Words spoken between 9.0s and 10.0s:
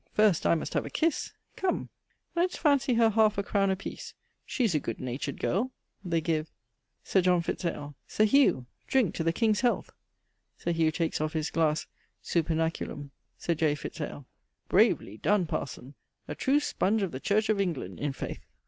to the king's health.